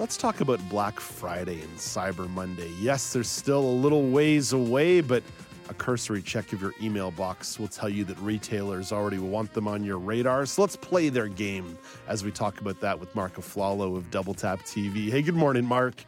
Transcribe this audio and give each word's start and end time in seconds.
Let's 0.00 0.16
talk 0.16 0.40
about 0.40 0.66
Black 0.70 0.98
Friday 0.98 1.60
and 1.60 1.76
Cyber 1.76 2.26
Monday. 2.30 2.72
Yes, 2.80 3.12
there's 3.12 3.28
still 3.28 3.60
a 3.60 3.76
little 3.82 4.08
ways 4.08 4.54
away, 4.54 5.02
but 5.02 5.22
a 5.68 5.74
cursory 5.74 6.22
check 6.22 6.54
of 6.54 6.62
your 6.62 6.72
email 6.80 7.10
box 7.10 7.58
will 7.60 7.68
tell 7.68 7.90
you 7.90 8.04
that 8.04 8.18
retailers 8.20 8.92
already 8.92 9.18
want 9.18 9.52
them 9.52 9.68
on 9.68 9.84
your 9.84 9.98
radar. 9.98 10.46
So 10.46 10.62
let's 10.62 10.74
play 10.74 11.10
their 11.10 11.28
game 11.28 11.76
as 12.08 12.24
we 12.24 12.30
talk 12.30 12.62
about 12.62 12.80
that 12.80 12.98
with 12.98 13.14
Mark 13.14 13.34
Aflalo 13.34 13.94
of 13.94 14.10
Double 14.10 14.32
Tap 14.32 14.60
TV. 14.60 15.10
Hey, 15.10 15.20
good 15.20 15.34
morning, 15.34 15.66
Mark. 15.66 16.06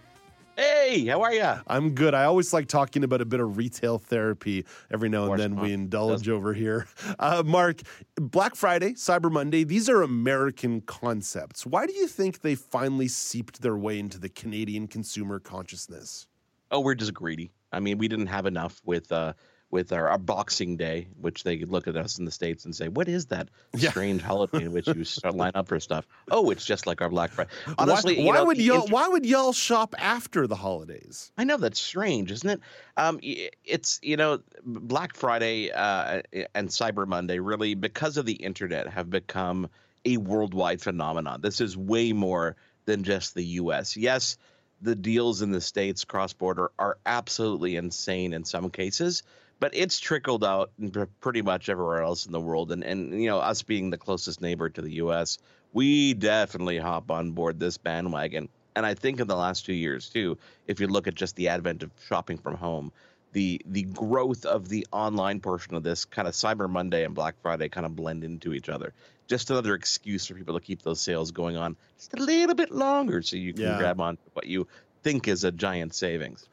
Hey, 0.93 1.07
how 1.07 1.23
are 1.23 1.33
you? 1.33 1.55
I'm 1.69 1.95
good. 1.95 2.13
I 2.13 2.25
always 2.25 2.53
like 2.53 2.69
talking 2.69 3.03
about 3.03 3.23
a 3.23 3.25
bit 3.25 3.41
of 3.41 3.57
retail 3.57 3.97
therapy. 3.97 4.67
Every 4.91 5.09
now 5.09 5.33
and 5.33 5.41
then 5.41 5.57
we 5.57 5.73
indulge 5.73 6.29
over 6.29 6.53
here. 6.53 6.87
Uh, 7.19 7.43
Mark, 7.45 7.81
Black 8.17 8.55
Friday, 8.55 8.93
Cyber 8.93 9.31
Monday, 9.31 9.65
these 9.65 9.89
are 9.89 10.03
American 10.03 10.81
concepts. 10.83 11.65
Why 11.65 11.87
do 11.87 11.95
you 11.95 12.07
think 12.07 12.41
they 12.41 12.55
finally 12.55 13.09
seeped 13.09 13.63
their 13.63 13.77
way 13.77 13.99
into 13.99 14.19
the 14.19 14.29
Canadian 14.29 14.87
consumer 14.87 15.39
consciousness? 15.39 16.27
Oh, 16.71 16.81
we're 16.81 16.95
just 16.95 17.15
greedy. 17.15 17.53
I 17.73 17.81
mean, 17.81 17.97
we 17.99 18.09
didn't 18.09 18.27
have 18.27 18.45
enough 18.45 18.83
with 18.85 19.11
uh, 19.13 19.33
with 19.73 19.91
our, 19.93 20.11
our, 20.11 20.19
Boxing 20.19 20.77
Day, 20.77 21.09
which 21.19 21.43
they 21.43 21.57
could 21.57 21.71
look 21.71 21.89
at 21.89 21.97
us 21.97 22.19
in 22.19 22.27
the 22.27 22.31
states 22.31 22.67
and 22.67 22.77
say, 22.77 22.89
"What 22.89 23.09
is 23.09 23.27
that 23.27 23.49
yeah. 23.75 23.91
strange 23.91 24.23
holiday 24.23 24.65
in 24.67 24.73
which 24.73 24.87
you 24.87 25.03
start 25.03 25.35
line 25.35 25.53
up 25.55 25.67
for 25.67 25.81
stuff?" 25.81 26.07
Oh, 26.31 26.51
it's 26.51 26.65
just 26.65 26.87
like 26.87 27.01
our 27.01 27.09
Black 27.09 27.31
Friday. 27.31 27.51
Honestly, 27.79 28.19
why, 28.19 28.27
why 28.27 28.35
know, 28.35 28.45
would 28.45 28.59
y'all 28.59 28.83
inter- 28.83 28.93
why 28.93 29.09
would 29.09 29.27
y'all 29.27 29.53
shop 29.53 29.95
after 29.99 30.47
the 30.47 30.55
holidays? 30.55 31.33
I 31.37 31.45
know 31.45 31.57
that's 31.57 31.81
strange, 31.81 32.31
isn't 32.31 32.49
it? 32.49 32.61
Um, 32.97 33.19
it's 33.65 33.99
you 34.03 34.17
know 34.17 34.41
Black 34.65 35.17
Friday 35.17 35.73
uh, 35.73 36.21
and 36.55 36.69
Cyber 36.69 37.07
Monday 37.07 37.39
really 37.39 37.75
because 37.75 38.19
of 38.19 38.27
the 38.27 38.35
internet 38.35 38.89
have 38.89 39.11
become 39.11 39.69
a 40.05 40.19
worldwide 40.19 40.83
phenomenon. 40.83 41.41
This 41.41 41.61
is 41.61 41.77
way 41.77 42.13
more 42.13 42.57
than 42.85 43.05
just 43.05 43.35
the 43.35 43.45
U.S. 43.45 43.97
Yes, 43.97 44.37
the 44.83 44.95
deals 44.95 45.41
in 45.41 45.51
the 45.51 45.61
states 45.61 46.05
cross 46.05 46.35
border 46.35 46.71
are 46.79 46.99
absolutely 47.07 47.77
insane 47.77 48.35
in 48.35 48.45
some 48.45 48.69
cases 48.69 49.23
but 49.63 49.77
it's 49.77 50.01
trickled 50.01 50.43
out 50.43 50.73
pretty 51.21 51.41
much 51.41 51.69
everywhere 51.69 52.03
else 52.03 52.27
in 52.27 52.33
the 52.33 52.41
world. 52.41 52.73
And 52.73 52.83
and 52.83 53.23
you 53.23 53.29
know, 53.29 53.39
us 53.39 53.63
being 53.63 53.91
the 53.91 53.97
closest 53.97 54.41
neighbor 54.41 54.69
to 54.69 54.83
the 54.83 54.95
U.S., 54.95 55.39
we 55.73 56.15
definitely 56.15 56.79
hop 56.79 57.13
on 57.13 57.31
board 57.31 57.61
this 57.61 57.79
bandwagon. 57.79 58.49
And 58.75 58.85
I 58.85 58.95
think 58.95 59.21
in 59.21 59.29
the 59.29 59.37
last 59.37 59.65
two 59.65 59.73
years 59.73 60.09
too, 60.09 60.37
if 60.67 60.81
you 60.81 60.89
look 60.89 61.07
at 61.07 61.15
just 61.15 61.37
the 61.37 61.47
advent 61.47 61.85
of 61.85 61.93
shopping 62.09 62.39
from 62.39 62.57
home, 62.57 62.91
the 63.35 63.63
the 63.65 63.85
growth 63.85 64.47
of 64.47 64.69
the 64.69 64.85
online 64.91 65.39
portion 65.39 65.77
of 65.77 65.85
this 65.85 66.07
kind 66.07 66.27
of 66.27 66.35
Cyber 66.35 66.69
Monday 66.69 67.05
and 67.05 67.15
Black 67.15 67.37
Friday 67.41 67.69
kind 67.69 67.87
of 67.87 67.95
blend 67.95 68.25
into 68.25 68.55
each 68.55 68.69
other. 68.69 68.93
Just 69.29 69.49
another 69.51 69.77
excuse 69.77 70.27
for 70.27 70.35
people 70.35 70.59
to 70.59 70.65
keep 70.65 70.83
those 70.83 71.01
sales 71.01 71.31
going 71.31 71.57
on 71.57 71.77
just 71.99 72.13
a 72.15 72.17
little 72.17 72.57
bit 72.57 72.73
longer, 72.73 73.23
so 73.23 73.37
you 73.37 73.55
can 73.55 73.63
yeah. 73.63 73.79
grab 73.79 74.01
on 74.01 74.19
what 74.33 74.49
you 74.49 74.67
think 75.03 75.29
is 75.29 75.45
a 75.45 75.53
giant 75.53 75.95
savings. 75.95 76.49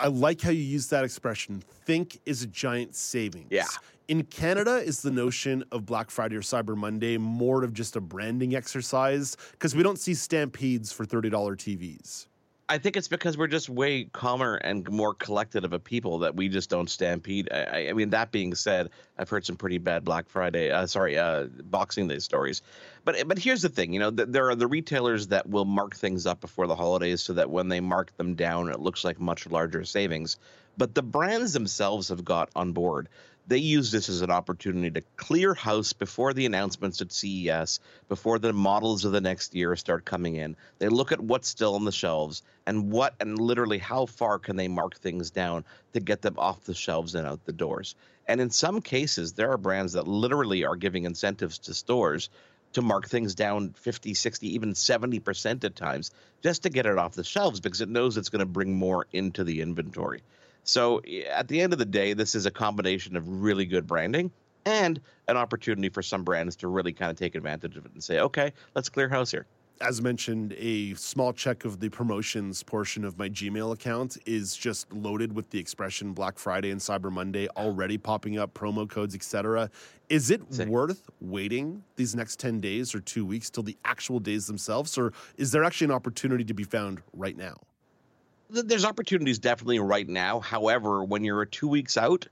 I 0.00 0.08
like 0.08 0.40
how 0.40 0.50
you 0.50 0.62
use 0.62 0.88
that 0.88 1.04
expression. 1.04 1.62
Think 1.84 2.20
is 2.24 2.42
a 2.42 2.46
giant 2.46 2.94
savings. 2.94 3.48
Yeah. 3.50 3.66
In 4.08 4.22
Canada, 4.24 4.76
is 4.76 5.02
the 5.02 5.10
notion 5.10 5.64
of 5.72 5.84
Black 5.84 6.10
Friday 6.10 6.36
or 6.36 6.40
Cyber 6.40 6.76
Monday 6.76 7.18
more 7.18 7.64
of 7.64 7.72
just 7.72 7.96
a 7.96 8.00
branding 8.00 8.54
exercise? 8.54 9.36
Because 9.50 9.74
we 9.74 9.82
don't 9.82 9.98
see 9.98 10.14
stampedes 10.14 10.92
for 10.92 11.04
$30 11.04 11.30
TVs. 11.30 12.26
I 12.68 12.78
think 12.78 12.96
it's 12.96 13.06
because 13.06 13.38
we're 13.38 13.46
just 13.46 13.68
way 13.68 14.04
calmer 14.04 14.56
and 14.56 14.88
more 14.90 15.14
collected 15.14 15.64
of 15.64 15.72
a 15.72 15.78
people 15.78 16.18
that 16.20 16.34
we 16.34 16.48
just 16.48 16.68
don't 16.68 16.90
stampede. 16.90 17.48
I, 17.52 17.88
I 17.88 17.92
mean, 17.92 18.10
that 18.10 18.32
being 18.32 18.56
said, 18.56 18.90
I've 19.16 19.28
heard 19.28 19.46
some 19.46 19.54
pretty 19.54 19.78
bad 19.78 20.04
Black 20.04 20.28
Friday, 20.28 20.72
uh, 20.72 20.86
sorry, 20.86 21.16
uh, 21.16 21.44
Boxing 21.44 22.08
Day 22.08 22.18
stories. 22.18 22.62
But 23.04 23.28
but 23.28 23.38
here's 23.38 23.62
the 23.62 23.68
thing, 23.68 23.92
you 23.92 24.00
know, 24.00 24.10
th- 24.10 24.28
there 24.30 24.50
are 24.50 24.56
the 24.56 24.66
retailers 24.66 25.28
that 25.28 25.48
will 25.48 25.64
mark 25.64 25.94
things 25.94 26.26
up 26.26 26.40
before 26.40 26.66
the 26.66 26.74
holidays 26.74 27.22
so 27.22 27.34
that 27.34 27.50
when 27.50 27.68
they 27.68 27.78
mark 27.78 28.16
them 28.16 28.34
down, 28.34 28.68
it 28.68 28.80
looks 28.80 29.04
like 29.04 29.20
much 29.20 29.46
larger 29.46 29.84
savings. 29.84 30.36
But 30.76 30.94
the 30.94 31.02
brands 31.02 31.52
themselves 31.52 32.08
have 32.08 32.24
got 32.24 32.50
on 32.56 32.72
board 32.72 33.08
they 33.48 33.58
use 33.58 33.90
this 33.90 34.08
as 34.08 34.22
an 34.22 34.30
opportunity 34.30 34.90
to 34.90 35.06
clear 35.16 35.54
house 35.54 35.92
before 35.92 36.34
the 36.34 36.46
announcements 36.46 37.00
at 37.00 37.12
CES, 37.12 37.78
before 38.08 38.38
the 38.38 38.52
models 38.52 39.04
of 39.04 39.12
the 39.12 39.20
next 39.20 39.54
year 39.54 39.76
start 39.76 40.04
coming 40.04 40.36
in. 40.36 40.56
They 40.78 40.88
look 40.88 41.12
at 41.12 41.20
what's 41.20 41.48
still 41.48 41.76
on 41.76 41.84
the 41.84 41.92
shelves 41.92 42.42
and 42.66 42.90
what 42.90 43.14
and 43.20 43.38
literally 43.38 43.78
how 43.78 44.06
far 44.06 44.38
can 44.38 44.56
they 44.56 44.68
mark 44.68 44.96
things 44.96 45.30
down 45.30 45.64
to 45.92 46.00
get 46.00 46.22
them 46.22 46.34
off 46.38 46.64
the 46.64 46.74
shelves 46.74 47.14
and 47.14 47.26
out 47.26 47.44
the 47.44 47.52
doors. 47.52 47.94
And 48.26 48.40
in 48.40 48.50
some 48.50 48.82
cases, 48.82 49.34
there 49.34 49.52
are 49.52 49.58
brands 49.58 49.92
that 49.92 50.08
literally 50.08 50.64
are 50.64 50.76
giving 50.76 51.04
incentives 51.04 51.58
to 51.60 51.74
stores 51.74 52.28
to 52.72 52.82
mark 52.82 53.08
things 53.08 53.34
down 53.34 53.74
50, 53.78 54.14
60, 54.14 54.54
even 54.54 54.72
70% 54.74 55.64
at 55.64 55.76
times 55.76 56.10
just 56.42 56.64
to 56.64 56.68
get 56.68 56.86
it 56.86 56.98
off 56.98 57.14
the 57.14 57.24
shelves 57.24 57.60
because 57.60 57.80
it 57.80 57.88
knows 57.88 58.16
it's 58.16 58.28
going 58.28 58.40
to 58.40 58.46
bring 58.46 58.74
more 58.74 59.06
into 59.12 59.44
the 59.44 59.62
inventory. 59.62 60.22
So 60.66 60.98
eh, 61.06 61.22
at 61.22 61.48
the 61.48 61.60
end 61.60 61.72
of 61.72 61.78
the 61.78 61.86
day, 61.86 62.12
this 62.12 62.34
is 62.34 62.44
a 62.44 62.50
combination 62.50 63.16
of 63.16 63.26
really 63.26 63.64
good 63.64 63.86
branding 63.86 64.30
and 64.66 65.00
an 65.28 65.36
opportunity 65.36 65.88
for 65.88 66.02
some 66.02 66.24
brands 66.24 66.56
to 66.56 66.68
really 66.68 66.92
kind 66.92 67.10
of 67.10 67.16
take 67.16 67.34
advantage 67.34 67.76
of 67.76 67.86
it 67.86 67.92
and 67.94 68.04
say, 68.04 68.20
okay, 68.20 68.52
let's 68.74 68.88
clear 68.88 69.08
house 69.08 69.30
here. 69.30 69.46
As 69.80 70.00
mentioned, 70.00 70.54
a 70.56 70.94
small 70.94 71.34
check 71.34 71.66
of 71.66 71.80
the 71.80 71.90
promotions 71.90 72.62
portion 72.62 73.04
of 73.04 73.18
my 73.18 73.28
Gmail 73.28 73.74
account 73.74 74.16
is 74.24 74.56
just 74.56 74.90
loaded 74.90 75.34
with 75.34 75.50
the 75.50 75.58
expression 75.58 76.14
Black 76.14 76.38
Friday 76.38 76.70
and 76.70 76.80
Cyber 76.80 77.12
Monday 77.12 77.46
already 77.58 77.98
popping 77.98 78.38
up, 78.38 78.54
promo 78.54 78.88
codes, 78.88 79.14
etc. 79.14 79.70
Is 80.08 80.30
it 80.30 80.40
Sick. 80.48 80.66
worth 80.66 81.10
waiting 81.20 81.84
these 81.96 82.14
next 82.16 82.40
10 82.40 82.58
days 82.58 82.94
or 82.94 83.00
two 83.00 83.26
weeks 83.26 83.50
till 83.50 83.62
the 83.62 83.76
actual 83.84 84.18
days 84.18 84.46
themselves? 84.46 84.96
Or 84.96 85.12
is 85.36 85.52
there 85.52 85.62
actually 85.62 85.86
an 85.86 85.92
opportunity 85.92 86.44
to 86.44 86.54
be 86.54 86.64
found 86.64 87.02
right 87.12 87.36
now? 87.36 87.56
There's 88.50 88.84
opportunities 88.84 89.38
definitely 89.38 89.78
right 89.78 90.08
now. 90.08 90.40
However, 90.40 91.04
when 91.04 91.24
you're 91.24 91.44
two 91.44 91.68
weeks 91.68 91.96
out, 91.96 92.26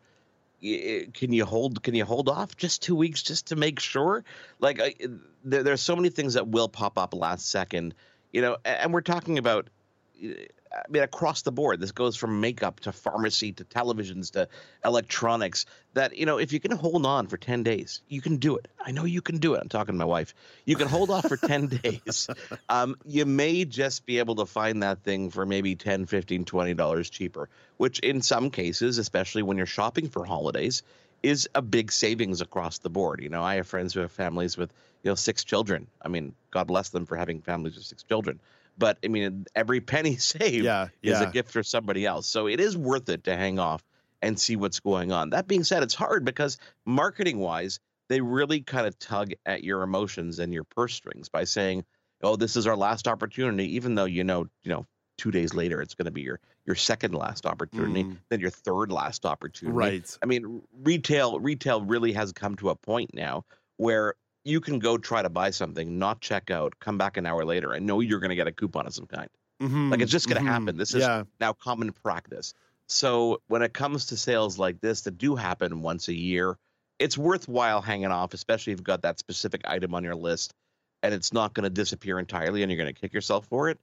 can 0.61 1.33
you 1.33 1.45
hold 1.45 1.83
can 1.83 1.95
you 1.95 2.05
hold 2.05 2.29
off 2.29 2.57
just 2.57 2.83
two 2.83 2.95
weeks 2.95 3.23
just 3.23 3.49
to 3.49 3.57
make 3.57 3.81
sure? 3.81 4.25
Like 4.61 5.03
there, 5.45 5.63
there's 5.63 5.83
so 5.83 5.97
many 5.97 6.09
things 6.09 6.35
that 6.35 6.49
will 6.49 6.69
pop 6.69 6.99
up 6.99 7.15
last 7.15 7.51
second, 7.51 7.95
you 8.33 8.41
know, 8.41 8.57
and 8.65 8.93
we're 8.93 9.03
talking 9.03 9.39
about 9.39 9.69
I 10.75 10.83
mean, 10.91 11.03
across 11.03 11.43
the 11.43 11.53
board, 11.53 11.81
this 11.81 11.93
goes 11.93 12.17
from 12.17 12.41
makeup 12.41 12.81
to 12.81 12.93
pharmacy 12.93 13.53
to 13.53 13.65
televisions 13.65 14.33
to 14.33 14.49
electronics. 14.85 15.67
That 15.95 16.17
you 16.17 16.27
know, 16.27 16.39
if 16.39 16.53
you 16.53 16.59
can 16.59 16.73
hold 16.73 17.07
on 17.07 17.29
for 17.29 17.37
ten 17.37 17.62
days, 17.62 18.03
you 18.09 18.21
can 18.21 18.37
do 18.39 18.57
it. 18.57 18.69
I 18.84 18.91
know 18.91 19.05
you 19.05 19.23
can 19.23 19.39
do 19.39 19.55
it. 19.55 19.61
I'm 19.63 19.69
talking 19.69 19.95
to 19.95 19.99
my 19.99 20.05
wife. 20.05 20.34
You 20.65 20.77
can 20.77 20.89
hold 20.89 21.11
off 21.11 21.29
for 21.29 21.37
ten 21.37 21.67
days. 21.83 22.29
Um, 22.69 22.97
you 23.05 23.25
may 23.25 23.65
just 23.65 24.05
be 24.05 24.19
able 24.19 24.37
to 24.37 24.47
find 24.47 24.83
that 24.83 25.03
thing 25.03 25.31
for 25.31 25.47
maybe 25.47 25.77
10 25.77 26.07
15 26.07 26.45
20 26.45 26.75
dollars 26.75 27.11
cheaper, 27.11 27.49
which 27.77 28.01
in 28.01 28.23
some 28.23 28.51
cases, 28.51 28.99
especially 28.99 29.43
when 29.43 29.57
you're 29.57 29.67
shopping 29.67 30.09
for 30.09 30.25
holidays, 30.25 30.83
is 31.23 31.49
a 31.55 31.63
big 31.63 31.93
savings 31.93 32.41
across 32.41 32.79
the 32.79 32.91
board. 32.91 33.21
You 33.23 33.29
know, 33.29 33.43
I 33.43 33.57
have 33.57 33.67
friends 33.67 33.95
who 33.95 34.01
have 34.01 34.13
families 34.13 34.57
with 34.57 34.73
you 35.05 35.11
know 35.11 35.15
six 35.15 35.45
children. 35.45 35.87
I 36.03 36.09
mean, 36.09 36.34
God 36.51 36.67
bless 36.67 36.89
them 36.89 37.07
for 37.07 37.17
having 37.17 37.41
families 37.41 37.77
with 37.77 37.84
six 37.84 38.03
children 38.03 38.41
but 38.77 38.99
I 39.05 39.09
mean, 39.09 39.47
every 39.55 39.81
penny 39.81 40.17
saved 40.19 40.65
yeah, 40.65 40.89
is 41.03 41.21
a 41.21 41.27
gift 41.27 41.51
for 41.51 41.63
somebody 41.63 42.07
else. 42.07 42.27
So 42.27 42.47
it 42.48 42.60
is 42.60 42.77
worth 42.77 43.09
it 43.09 43.25
to 43.25 43.37
hang 43.37 43.59
off 43.59 43.83
and 44.22 44.39
see 44.39 44.57
what's 44.57 44.81
going 44.81 45.13
on. 45.13 45.31
That 45.31 45.47
being 45.47 45.65
said, 45.65 45.83
it's 45.83 45.95
hard 45.95 46.25
because 46.25 46.59
marketing 46.87 47.39
wise, 47.39 47.81
they 48.09 48.21
really 48.21 48.60
kind 48.60 48.87
of 48.87 48.98
tug 48.98 49.33
at 49.45 49.65
your 49.65 49.83
emotions 49.83 50.39
and 50.39 50.53
your 50.53 50.65
purse 50.65 50.95
strings 50.95 51.28
by 51.28 51.45
saying, 51.45 51.84
"Oh, 52.22 52.37
this 52.37 52.57
is 52.57 52.66
our 52.66 52.77
last 52.77 53.09
opportunity," 53.09 53.77
even 53.77 53.95
though 53.95 54.04
you 54.04 54.25
know, 54.25 54.47
you 54.63 54.71
know, 54.71 54.87
two 55.16 55.31
days 55.31 55.54
later 55.54 55.81
it's 55.81 55.95
going 55.95 56.07
to 56.07 56.10
be 56.10 56.22
your 56.22 56.41
your 56.66 56.77
second 56.77 57.15
last 57.15 57.45
opportunity, 57.47 58.04
mm. 58.04 58.16
then 58.31 58.41
your 58.41 58.51
third 58.51 58.91
last 58.91 59.27
opportunity. 59.27 59.77
Right. 59.77 60.19
I 60.22 60.27
mean, 60.27 60.63
retail 60.83 61.39
retail 61.39 61.83
really 61.83 62.13
has 62.13 62.33
come 62.33 62.57
to 62.57 62.71
a 62.71 62.75
point 62.75 63.10
now 63.15 63.45
where 63.77 64.15
you 64.45 64.61
can 64.61 64.79
go 64.79 64.99
try 64.99 65.23
to 65.23 65.31
buy 65.31 65.51
something, 65.51 65.99
not 65.99 66.21
check 66.21 66.51
out, 66.51 66.75
come 66.79 66.99
back 66.99 67.17
an 67.17 67.27
hour 67.27 67.45
later, 67.45 67.73
and 67.73 67.87
know 67.87 68.01
you're 68.01 68.21
going 68.21 68.31
to 68.31 68.37
get 68.37 68.47
a 68.47 68.53
coupon 68.53 68.87
of 68.87 68.95
some 68.95 69.07
kind. 69.07 69.29
Mm-hmm. 69.61 69.91
Like 69.91 70.01
it's 70.01 70.13
just 70.13 70.29
going 70.29 70.37
to 70.37 70.43
mm-hmm. 70.43 70.65
happen. 70.65 70.77
This 70.77 70.95
is 70.95 71.03
yeah. 71.03 71.25
now 71.41 71.53
common 71.55 71.93
practice. 71.93 72.55
So 72.87 73.41
when 73.49 73.63
it 73.63 73.73
comes 73.73 74.07
to 74.07 74.17
sales 74.17 74.59
like 74.59 74.81
this 74.81 75.03
that 75.03 75.17
do 75.17 75.37
happen 75.37 75.81
once 75.81 76.09
a 76.09 76.15
year, 76.15 76.59
it's 76.99 77.17
worthwhile 77.17 77.81
hanging 77.81 78.07
off, 78.07 78.35
especially 78.35 78.73
if 78.75 78.79
you've 78.79 78.85
got 78.85 79.03
that 79.03 79.19
specific 79.19 79.63
item 79.65 79.95
on 79.95 80.05
your 80.05 80.15
list 80.15 80.53
and 81.03 81.15
it's 81.15 81.33
not 81.33 81.55
going 81.55 81.65
to 81.65 81.71
disappear 81.71 82.19
entirely 82.19 82.63
and 82.63 82.71
you're 82.71 82.83
going 82.83 82.93
to 82.93 83.01
kick 83.01 83.13
yourself 83.13 83.47
for 83.47 83.69
it. 83.69 83.79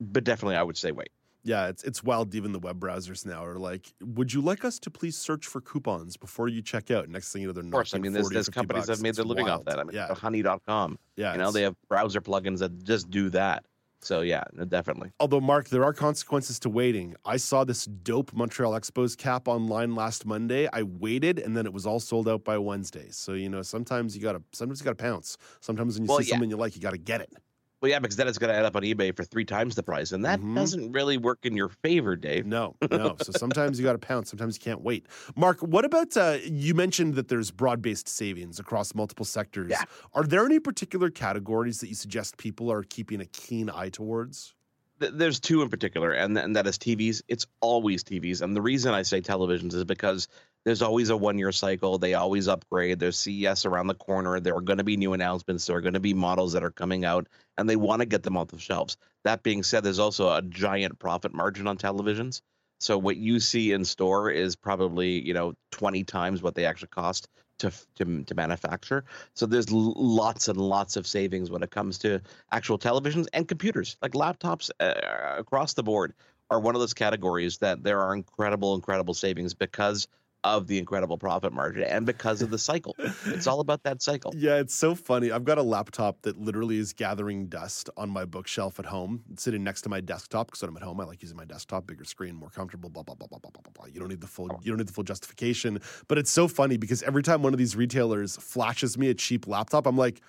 but 0.00 0.24
definitely 0.24 0.56
I 0.56 0.62
would 0.62 0.76
say 0.76 0.92
wait. 0.92 1.10
Yeah, 1.44 1.68
it's 1.68 1.82
it's 1.82 2.02
wild. 2.04 2.34
Even 2.34 2.52
the 2.52 2.58
web 2.60 2.78
browsers 2.78 3.26
now 3.26 3.44
are 3.44 3.58
like, 3.58 3.92
"Would 4.00 4.32
you 4.32 4.40
like 4.40 4.64
us 4.64 4.78
to 4.80 4.90
please 4.90 5.16
search 5.16 5.46
for 5.46 5.60
coupons 5.60 6.16
before 6.16 6.48
you 6.48 6.62
check 6.62 6.90
out?" 6.90 7.08
Next 7.08 7.32
thing 7.32 7.42
you 7.42 7.48
know, 7.48 7.52
they're 7.52 7.64
Of 7.64 7.70
course, 7.70 7.94
I 7.94 7.98
mean, 7.98 8.12
there's, 8.12 8.28
there's 8.28 8.48
companies 8.48 8.86
that 8.86 8.92
have 8.92 9.02
made 9.02 9.16
their 9.16 9.24
living 9.24 9.48
off 9.48 9.64
that. 9.64 9.78
I 9.78 9.84
mean, 9.84 9.94
yeah, 9.94 10.14
Honey.com. 10.14 10.98
yeah. 11.16 11.32
You 11.32 11.38
know, 11.38 11.50
they 11.50 11.62
have 11.62 11.74
browser 11.88 12.20
plugins 12.20 12.58
that 12.60 12.84
just 12.84 13.10
do 13.10 13.28
that. 13.30 13.64
So 14.02 14.20
yeah, 14.22 14.42
definitely. 14.68 15.12
Although, 15.20 15.40
Mark, 15.40 15.68
there 15.68 15.84
are 15.84 15.92
consequences 15.92 16.58
to 16.60 16.68
waiting. 16.68 17.14
I 17.24 17.36
saw 17.36 17.62
this 17.62 17.84
dope 17.84 18.32
Montreal 18.32 18.72
Expos 18.72 19.16
cap 19.16 19.46
online 19.46 19.94
last 19.94 20.26
Monday. 20.26 20.68
I 20.72 20.82
waited, 20.82 21.38
and 21.38 21.56
then 21.56 21.66
it 21.66 21.72
was 21.72 21.86
all 21.86 22.00
sold 22.00 22.28
out 22.28 22.42
by 22.44 22.58
Wednesday. 22.58 23.08
So 23.10 23.32
you 23.34 23.48
know, 23.48 23.62
sometimes 23.62 24.16
you 24.16 24.22
gotta, 24.22 24.42
sometimes 24.52 24.80
you 24.80 24.84
gotta 24.84 24.96
pounce. 24.96 25.36
Sometimes 25.60 25.94
when 25.96 26.04
you 26.06 26.08
Well, 26.08 26.18
see 26.18 26.24
yeah. 26.26 26.30
something 26.30 26.50
you 26.50 26.56
like, 26.56 26.74
you 26.74 26.80
gotta 26.82 26.98
get 26.98 27.20
it. 27.20 27.32
Well, 27.82 27.90
yeah, 27.90 27.98
because 27.98 28.14
then 28.14 28.28
it's 28.28 28.38
going 28.38 28.50
to 28.52 28.56
end 28.56 28.64
up 28.64 28.76
on 28.76 28.82
eBay 28.82 29.14
for 29.14 29.24
three 29.24 29.44
times 29.44 29.74
the 29.74 29.82
price, 29.82 30.12
and 30.12 30.24
that 30.24 30.38
Mhm. 30.40 30.54
doesn't 30.54 30.92
really 30.92 31.16
work 31.18 31.40
in 31.42 31.56
your 31.56 31.68
favor, 31.68 32.14
Dave. 32.14 32.46
No, 32.46 32.76
no. 32.92 33.16
so 33.20 33.32
sometimes 33.32 33.76
you 33.80 33.84
gotta 33.84 33.98
pounce. 33.98 34.30
Sometimes 34.30 34.54
you 34.56 34.60
can't 34.60 34.82
wait. 34.82 35.06
Mark, 35.34 35.58
what 35.60 35.84
about 35.84 36.16
uh, 36.16 36.38
you 36.44 36.74
mentioned 36.74 37.14
that 37.14 37.26
there's 37.26 37.50
broad-based 37.50 38.06
savings 38.08 38.60
across 38.60 38.94
multiple 38.94 39.24
sectors. 39.24 39.70
Yeah. 39.70 39.82
Are 40.14 40.22
there 40.22 40.46
any 40.46 40.60
particular 40.60 41.10
categories 41.10 41.80
that 41.80 41.88
you 41.88 41.96
suggest 41.96 42.36
people 42.36 42.70
are 42.70 42.84
keeping 42.84 43.20
a 43.20 43.26
keen 43.26 43.68
eye 43.68 43.88
towards? 43.88 44.54
There's 45.00 45.40
two 45.40 45.62
in 45.62 45.68
particular, 45.68 46.12
and, 46.12 46.38
and 46.38 46.54
that 46.54 46.68
is 46.68 46.78
TVs. 46.78 47.22
It's 47.26 47.46
always 47.60 48.04
TVs, 48.04 48.42
and 48.42 48.54
the 48.54 48.62
reason 48.62 48.94
I 48.94 49.02
say 49.02 49.20
televisions 49.20 49.74
is 49.74 49.82
because 49.84 50.28
there's 50.64 50.82
always 50.82 51.10
a 51.10 51.16
one-year 51.16 51.52
cycle. 51.52 51.98
They 51.98 52.14
always 52.14 52.48
upgrade. 52.48 52.98
There's 52.98 53.18
CES 53.18 53.66
around 53.66 53.88
the 53.88 53.94
corner. 53.94 54.38
There 54.38 54.56
are 54.56 54.60
going 54.60 54.78
to 54.78 54.84
be 54.84 54.96
new 54.96 55.12
announcements. 55.12 55.66
There 55.66 55.76
are 55.76 55.80
going 55.80 55.94
to 55.94 56.00
be 56.00 56.14
models 56.14 56.52
that 56.52 56.62
are 56.62 56.70
coming 56.70 57.04
out, 57.04 57.28
and 57.58 57.68
they 57.68 57.76
want 57.76 58.00
to 58.00 58.06
get 58.06 58.22
them 58.22 58.36
off 58.36 58.48
the 58.48 58.58
shelves. 58.58 58.96
That 59.24 59.42
being 59.42 59.62
said, 59.62 59.82
there's 59.82 59.98
also 59.98 60.32
a 60.32 60.42
giant 60.42 60.98
profit 60.98 61.34
margin 61.34 61.66
on 61.66 61.78
televisions. 61.78 62.42
So 62.80 62.98
what 62.98 63.16
you 63.16 63.38
see 63.38 63.72
in 63.72 63.84
store 63.84 64.30
is 64.30 64.56
probably 64.56 65.24
you 65.24 65.34
know 65.34 65.54
20 65.70 66.04
times 66.04 66.42
what 66.42 66.54
they 66.54 66.64
actually 66.64 66.88
cost 66.88 67.28
to 67.58 67.72
to, 67.96 68.24
to 68.24 68.34
manufacture. 68.34 69.04
So 69.34 69.46
there's 69.46 69.70
lots 69.70 70.48
and 70.48 70.58
lots 70.58 70.96
of 70.96 71.06
savings 71.06 71.50
when 71.50 71.62
it 71.62 71.70
comes 71.70 71.98
to 71.98 72.20
actual 72.50 72.78
televisions 72.78 73.26
and 73.32 73.46
computers, 73.46 73.96
like 74.02 74.12
laptops 74.12 74.70
uh, 74.80 75.38
across 75.38 75.74
the 75.74 75.82
board, 75.82 76.14
are 76.50 76.60
one 76.60 76.74
of 76.74 76.80
those 76.80 76.94
categories 76.94 77.58
that 77.58 77.82
there 77.82 78.00
are 78.00 78.14
incredible, 78.14 78.74
incredible 78.74 79.14
savings 79.14 79.54
because 79.54 80.08
of 80.44 80.66
the 80.66 80.78
incredible 80.78 81.16
profit 81.18 81.52
margin 81.52 81.84
and 81.84 82.04
because 82.04 82.42
of 82.42 82.50
the 82.50 82.58
cycle. 82.58 82.96
it's 83.26 83.46
all 83.46 83.60
about 83.60 83.82
that 83.84 84.02
cycle. 84.02 84.32
Yeah, 84.36 84.56
it's 84.56 84.74
so 84.74 84.94
funny. 84.94 85.30
I've 85.30 85.44
got 85.44 85.58
a 85.58 85.62
laptop 85.62 86.22
that 86.22 86.38
literally 86.40 86.78
is 86.78 86.92
gathering 86.92 87.46
dust 87.46 87.88
on 87.96 88.10
my 88.10 88.24
bookshelf 88.24 88.78
at 88.78 88.86
home, 88.86 89.22
It's 89.32 89.42
sitting 89.42 89.62
next 89.62 89.82
to 89.82 89.88
my 89.88 90.00
desktop 90.00 90.48
because 90.48 90.62
when 90.62 90.70
I'm 90.70 90.76
at 90.76 90.82
home, 90.82 91.00
I 91.00 91.04
like 91.04 91.22
using 91.22 91.36
my 91.36 91.44
desktop, 91.44 91.86
bigger 91.86 92.04
screen, 92.04 92.34
more 92.34 92.50
comfortable. 92.50 92.90
Blah 92.90 93.04
blah 93.04 93.14
blah 93.14 93.28
blah 93.28 93.38
blah 93.38 93.50
blah 93.52 93.72
blah. 93.72 93.86
You 93.86 94.00
don't 94.00 94.08
need 94.08 94.20
the 94.20 94.26
full. 94.26 94.48
You 94.62 94.72
don't 94.72 94.78
need 94.78 94.88
the 94.88 94.92
full 94.92 95.04
justification. 95.04 95.78
But 96.08 96.18
it's 96.18 96.30
so 96.30 96.48
funny 96.48 96.76
because 96.76 97.02
every 97.04 97.22
time 97.22 97.42
one 97.42 97.52
of 97.52 97.58
these 97.58 97.76
retailers 97.76 98.36
flashes 98.36 98.98
me 98.98 99.08
a 99.10 99.14
cheap 99.14 99.46
laptop, 99.46 99.86
I'm 99.86 99.96
like. 99.96 100.20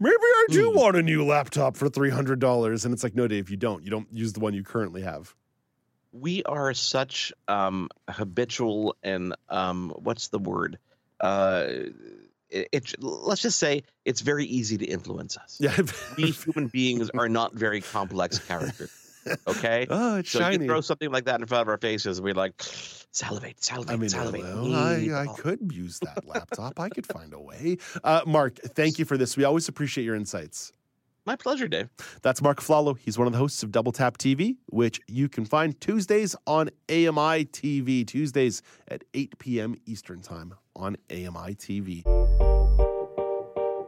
Maybe 0.00 0.14
I 0.16 0.46
do 0.50 0.70
Mm. 0.72 0.74
want 0.76 0.96
a 0.96 1.02
new 1.02 1.24
laptop 1.24 1.76
for 1.76 1.88
three 1.88 2.10
hundred 2.10 2.40
dollars, 2.40 2.84
and 2.84 2.92
it's 2.92 3.04
like, 3.04 3.14
no, 3.14 3.28
Dave, 3.28 3.48
you 3.50 3.56
don't. 3.56 3.84
You 3.84 3.90
don't 3.90 4.08
use 4.12 4.32
the 4.32 4.40
one 4.40 4.52
you 4.52 4.64
currently 4.64 5.02
have. 5.02 5.36
We 6.12 6.42
are 6.44 6.74
such 6.74 7.32
um, 7.48 7.88
habitual 8.08 8.96
and 9.02 9.34
um, 9.48 9.90
what's 9.96 10.28
the 10.28 10.38
word? 10.38 10.78
Uh, 11.20 11.66
it, 12.50 12.68
it, 12.72 12.94
let's 13.02 13.40
just 13.42 13.58
say 13.58 13.84
it's 14.04 14.20
very 14.20 14.44
easy 14.44 14.76
to 14.78 14.84
influence 14.84 15.36
us. 15.38 15.56
Yeah. 15.58 15.74
We 16.16 16.30
human 16.30 16.66
beings 16.66 17.10
are 17.16 17.28
not 17.28 17.54
very 17.54 17.80
complex 17.80 18.38
characters. 18.38 18.90
Okay. 19.46 19.86
oh, 19.90 20.16
it's 20.18 20.30
So 20.30 20.40
shiny. 20.40 20.64
you 20.64 20.68
throw 20.68 20.80
something 20.82 21.10
like 21.10 21.24
that 21.24 21.40
in 21.40 21.46
front 21.46 21.62
of 21.62 21.68
our 21.68 21.78
faces, 21.78 22.20
we're 22.20 22.34
like, 22.34 22.54
salivate, 23.12 23.62
salivate, 23.64 23.94
I 23.94 23.96
mean, 23.96 24.08
salivate. 24.10 24.42
well, 24.42 24.74
I, 24.74 25.08
I 25.14 25.26
could 25.38 25.72
use 25.72 25.98
that 26.00 26.26
laptop. 26.26 26.78
I 26.78 26.88
could 26.90 27.06
find 27.06 27.32
a 27.32 27.40
way. 27.40 27.78
Uh, 28.04 28.20
Mark, 28.26 28.56
thank 28.58 28.98
you 28.98 29.04
for 29.04 29.16
this. 29.16 29.36
We 29.36 29.44
always 29.44 29.68
appreciate 29.68 30.04
your 30.04 30.16
insights. 30.16 30.72
My 31.24 31.36
pleasure, 31.36 31.68
Dave. 31.68 31.88
That's 32.22 32.42
Mark 32.42 32.60
Aflalo. 32.60 32.98
He's 32.98 33.16
one 33.16 33.26
of 33.28 33.32
the 33.32 33.38
hosts 33.38 33.62
of 33.62 33.70
Double 33.70 33.92
Tap 33.92 34.18
TV, 34.18 34.56
which 34.66 35.00
you 35.06 35.28
can 35.28 35.44
find 35.44 35.80
Tuesdays 35.80 36.34
on 36.46 36.68
AMI 36.88 37.46
TV, 37.46 38.04
Tuesdays 38.06 38.60
at 38.88 39.04
8 39.14 39.38
p.m. 39.38 39.76
Eastern 39.86 40.20
Time 40.20 40.54
on 40.74 40.96
AMI 41.10 41.54
TV. 41.54 42.02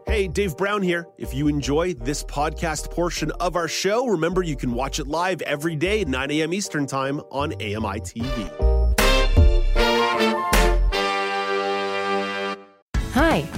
Hey, 0.07 0.29
Dave 0.29 0.57
Brown 0.57 0.81
here. 0.81 1.09
If 1.19 1.35
you 1.35 1.49
enjoy 1.49 1.95
this 1.95 2.23
podcast 2.23 2.91
portion 2.93 3.33
of 3.41 3.57
our 3.57 3.67
show, 3.67 4.07
remember 4.07 4.45
you 4.45 4.57
can 4.57 4.73
watch 4.73 5.01
it 5.01 5.09
live 5.09 5.43
every 5.43 5.75
day 5.75 6.03
at 6.03 6.09
9 6.09 6.31
a.m. 6.31 6.53
Eastern 6.53 6.87
Time 6.87 7.19
on 7.33 7.53
AMI 7.55 8.01
TV. 8.01 8.64